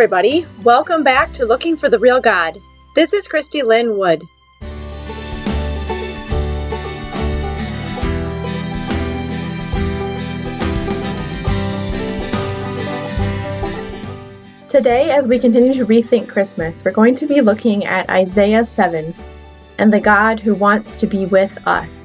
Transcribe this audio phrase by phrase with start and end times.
[0.00, 0.46] everybody.
[0.62, 2.58] Welcome back to Looking for the Real God.
[2.94, 4.24] This is Christy Lynn Wood.
[14.70, 19.14] Today, as we continue to rethink Christmas, we're going to be looking at Isaiah 7
[19.76, 21.99] and the God who wants to be with us.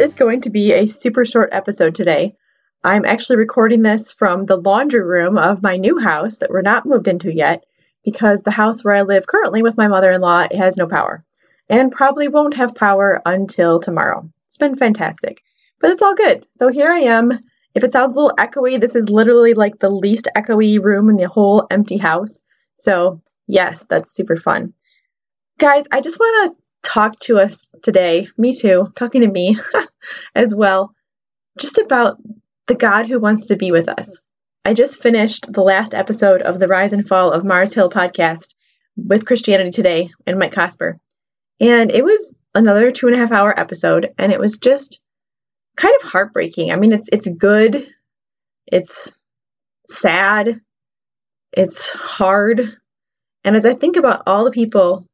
[0.00, 2.34] Is going to be a super short episode today.
[2.82, 6.86] I'm actually recording this from the laundry room of my new house that we're not
[6.86, 7.64] moved into yet
[8.02, 11.22] because the house where I live currently with my mother in law has no power
[11.68, 14.26] and probably won't have power until tomorrow.
[14.48, 15.42] It's been fantastic,
[15.80, 16.46] but it's all good.
[16.54, 17.38] So here I am.
[17.74, 21.16] If it sounds a little echoey, this is literally like the least echoey room in
[21.16, 22.40] the whole empty house.
[22.74, 24.72] So, yes, that's super fun.
[25.58, 29.58] Guys, I just want talk to us today, me too, talking to me
[30.34, 30.94] as well,
[31.58, 32.18] just about
[32.66, 34.20] the God who wants to be with us.
[34.64, 38.54] I just finished the last episode of the Rise and Fall of Mars Hill podcast
[38.96, 40.98] with Christianity Today and Mike Cosper.
[41.60, 45.00] And it was another two and a half hour episode, and it was just
[45.76, 46.72] kind of heartbreaking.
[46.72, 47.86] I mean, it's it's good,
[48.66, 49.10] it's
[49.86, 50.60] sad,
[51.52, 52.76] it's hard.
[53.44, 55.06] And as I think about all the people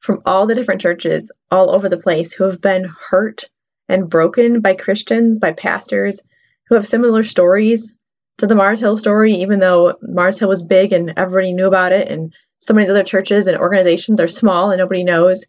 [0.00, 3.44] from all the different churches all over the place who have been hurt
[3.88, 6.20] and broken by Christians, by pastors
[6.68, 7.96] who have similar stories
[8.38, 11.92] to the Mars Hill story, even though Mars Hill was big and everybody knew about
[11.92, 15.44] it, and so many other churches and organizations are small and nobody knows.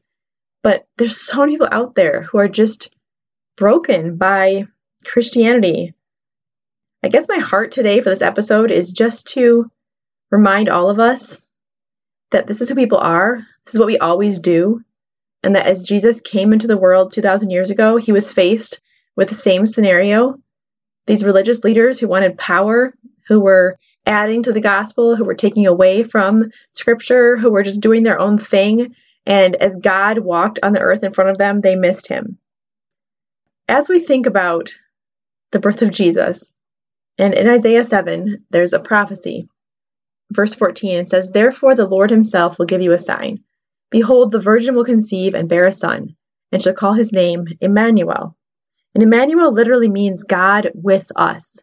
[0.63, 2.93] But there's so many people out there who are just
[3.57, 4.65] broken by
[5.05, 5.93] Christianity.
[7.03, 9.71] I guess my heart today for this episode is just to
[10.31, 11.39] remind all of us
[12.31, 14.81] that this is who people are, this is what we always do,
[15.43, 18.81] and that as Jesus came into the world 2,000 years ago, he was faced
[19.15, 20.37] with the same scenario.
[21.07, 22.93] These religious leaders who wanted power,
[23.27, 27.81] who were adding to the gospel, who were taking away from scripture, who were just
[27.81, 28.93] doing their own thing.
[29.25, 32.37] And as God walked on the earth in front of them, they missed him.
[33.67, 34.73] As we think about
[35.51, 36.51] the birth of Jesus,
[37.17, 39.47] and in Isaiah 7, there's a prophecy
[40.31, 43.39] verse 14 it says, Therefore the Lord himself will give you a sign.
[43.89, 46.15] Behold, the virgin will conceive and bear a son,
[46.51, 48.35] and shall call his name Emmanuel.
[48.93, 51.57] And Emmanuel literally means God with us.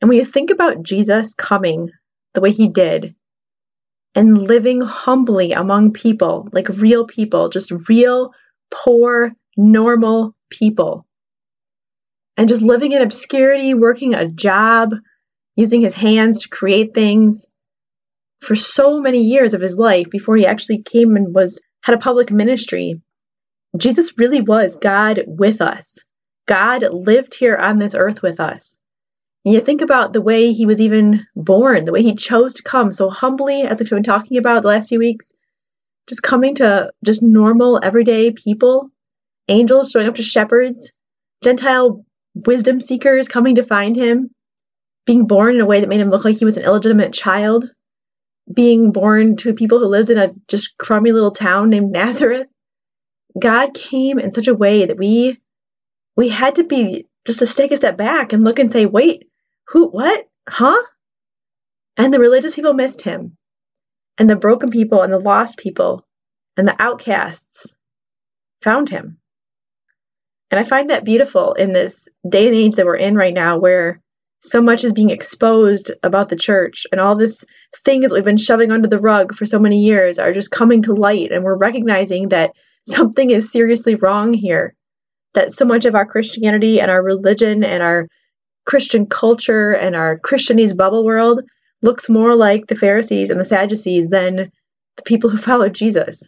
[0.00, 1.90] And when you think about Jesus coming
[2.34, 3.14] the way he did,
[4.14, 8.32] and living humbly among people, like real people, just real,
[8.70, 11.06] poor, normal people,
[12.36, 14.94] and just living in obscurity, working a job,
[15.56, 17.46] using his hands to create things,
[18.42, 21.98] for so many years of his life before he actually came and was had a
[21.98, 23.00] public ministry.
[23.76, 25.98] Jesus really was God with us.
[26.46, 28.78] God lived here on this earth with us.
[29.44, 32.62] And you think about the way he was even born, the way he chose to
[32.62, 35.32] come so humbly, as we've been talking about the last few weeks,
[36.08, 38.90] just coming to just normal, everyday people,
[39.48, 40.90] angels showing up to shepherds,
[41.42, 42.04] Gentile
[42.34, 44.30] wisdom seekers coming to find him,
[45.06, 47.64] being born in a way that made him look like he was an illegitimate child,
[48.52, 52.46] being born to people who lived in a just crummy little town named Nazareth.
[53.38, 55.38] God came in such a way that we
[56.16, 59.24] we had to be just to take a step back and look and say, wait,
[59.68, 60.28] who what?
[60.48, 60.82] Huh?
[61.96, 63.36] And the religious people missed him.
[64.18, 66.06] And the broken people and the lost people
[66.56, 67.74] and the outcasts
[68.60, 69.18] found him.
[70.50, 73.58] And I find that beautiful in this day and age that we're in right now
[73.58, 74.02] where
[74.42, 77.44] so much is being exposed about the church and all this
[77.84, 80.82] things that we've been shoving under the rug for so many years are just coming
[80.82, 82.52] to light and we're recognizing that
[82.86, 84.74] something is seriously wrong here.
[85.34, 88.08] That so much of our christianity and our religion and our
[88.64, 91.40] christian culture and our christianese bubble world
[91.80, 94.50] looks more like the pharisees and the sadducees than
[94.96, 96.22] the people who followed jesus.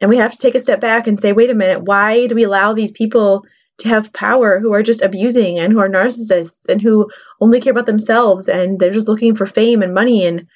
[0.00, 2.34] And we have to take a step back and say wait a minute why do
[2.34, 3.44] we allow these people
[3.80, 7.10] to have power who are just abusing and who are narcissists and who
[7.40, 10.46] only care about themselves and they're just looking for fame and money and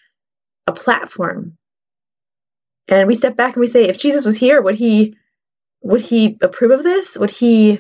[0.67, 1.57] a platform.
[2.89, 5.17] And we step back and we say, if Jesus was here, would he
[5.83, 7.17] would he approve of this?
[7.19, 7.79] Would he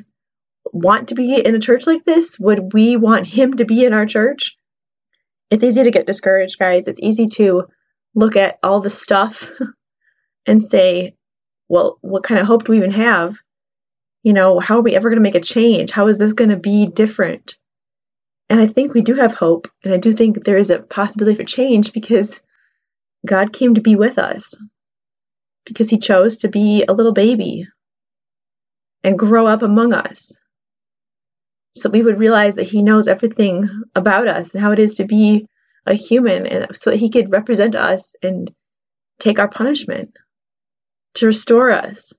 [0.72, 2.38] want to be in a church like this?
[2.38, 4.56] Would we want him to be in our church?
[5.50, 6.86] It's easy to get discouraged, guys.
[6.86, 7.64] It's easy to
[8.14, 9.50] look at all the stuff
[10.46, 11.14] and say,
[11.68, 13.38] well, what kind of hope do we even have?
[14.24, 15.92] You know, how are we ever going to make a change?
[15.92, 17.56] How is this going to be different?
[18.50, 19.68] And I think we do have hope.
[19.84, 22.40] And I do think there is a possibility for change because
[23.24, 24.58] God came to be with us,
[25.64, 27.66] because he chose to be a little baby.
[29.04, 30.36] and grow up among us.
[31.76, 35.04] So we would realize that He knows everything about us and how it is to
[35.04, 35.46] be
[35.86, 38.50] a human, and so that He could represent us and
[39.20, 40.16] take our punishment,
[41.14, 42.14] to restore us.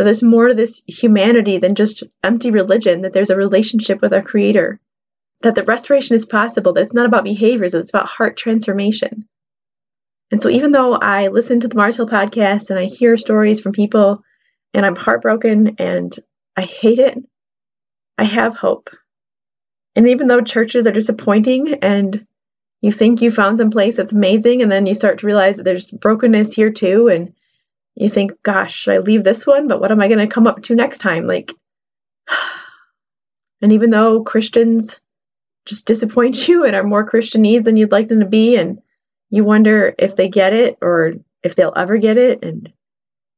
[0.00, 4.14] That there's more to this humanity than just empty religion, that there's a relationship with
[4.14, 4.80] our Creator,
[5.42, 9.28] that the restoration is possible, that it's not about behaviors, it's about heart transformation.
[10.30, 13.60] And so, even though I listen to the Mars Hill podcast and I hear stories
[13.60, 14.24] from people
[14.72, 16.18] and I'm heartbroken and
[16.56, 17.22] I hate it,
[18.16, 18.88] I have hope.
[19.94, 22.26] And even though churches are disappointing and
[22.80, 25.64] you think you found some place that's amazing, and then you start to realize that
[25.64, 27.34] there's brokenness here too, and
[28.00, 29.68] you think, gosh, should I leave this one?
[29.68, 31.26] But what am I going to come up to next time?
[31.26, 31.52] Like,
[33.60, 35.00] and even though Christians
[35.66, 38.80] just disappoint you and are more Christianese than you'd like them to be, and
[39.28, 41.12] you wonder if they get it or
[41.42, 42.72] if they'll ever get it, and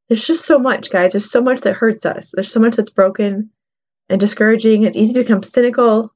[0.08, 1.12] there's just so much, guys.
[1.12, 2.32] There's so much that hurts us.
[2.32, 3.50] There's so much that's broken
[4.08, 4.84] and discouraging.
[4.84, 6.14] It's easy to become cynical,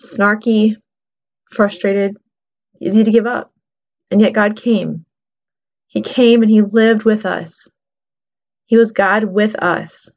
[0.00, 0.74] snarky,
[1.52, 2.16] frustrated,
[2.80, 3.52] easy to give up.
[4.10, 5.04] And yet God came.
[5.88, 7.68] He came and He lived with us.
[8.66, 10.10] He was God with us.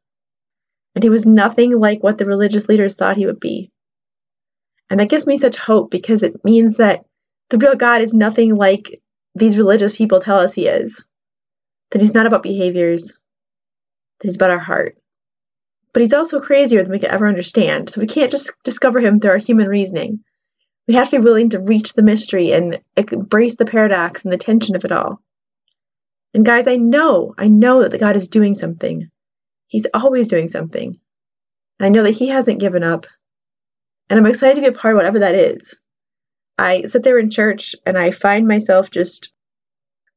[0.96, 3.72] And He was nothing like what the religious leaders thought He would be.
[4.90, 7.04] And that gives me such hope because it means that
[7.50, 9.02] the real God is nothing like
[9.36, 11.02] these religious people tell us He is
[11.92, 14.98] that he's not about behaviors, that he's about our heart.
[15.94, 19.20] But he's also crazier than we could ever understand, so we can't just discover him
[19.20, 20.20] through our human reasoning.
[20.88, 24.38] We have to be willing to reach the mystery and embrace the paradox and the
[24.38, 25.22] tension of it all.
[26.34, 29.10] And guys, I know, I know that God is doing something.
[29.68, 30.98] He's always doing something.
[31.80, 33.06] I know that He hasn't given up.
[34.10, 35.76] And I'm excited to be a part of whatever that is.
[36.58, 39.32] I sit there in church and I find myself just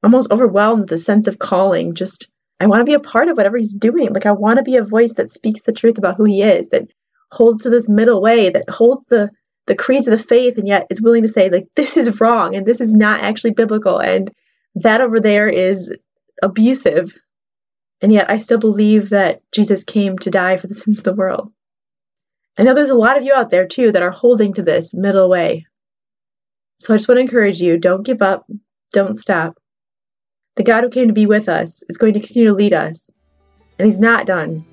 [0.03, 1.95] almost overwhelmed with a sense of calling.
[1.95, 2.29] Just,
[2.61, 4.13] I want to be a part of whatever he's doing.
[4.13, 6.71] Like, I want to be a voice that speaks the truth about who he is,
[6.71, 6.89] that
[7.33, 9.31] holds to this middle way, that holds the
[9.67, 12.55] the creeds of the faith and yet is willing to say like this is wrong
[12.55, 14.31] and this is not actually biblical and
[14.75, 15.93] that over there is
[16.43, 17.17] abusive
[18.01, 21.13] and yet i still believe that jesus came to die for the sins of the
[21.13, 21.53] world
[22.59, 24.95] i know there's a lot of you out there too that are holding to this
[24.95, 25.65] middle way
[26.79, 28.47] so i just want to encourage you don't give up
[28.93, 29.57] don't stop
[30.57, 33.11] the God who came to be with us is going to continue to lead us,
[33.79, 34.65] and He's not done.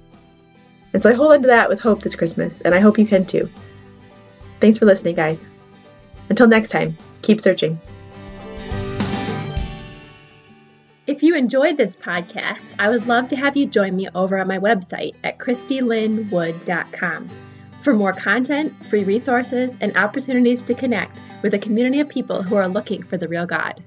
[0.93, 3.05] And so I hold on to that with hope this Christmas, and I hope you
[3.05, 3.49] can too.
[4.59, 5.47] Thanks for listening, guys.
[6.29, 7.79] Until next time, keep searching.
[11.21, 14.47] If you enjoyed this podcast, I would love to have you join me over on
[14.47, 17.29] my website at ChristyLynnWood.com
[17.81, 22.55] for more content, free resources, and opportunities to connect with a community of people who
[22.55, 23.83] are looking for the real God.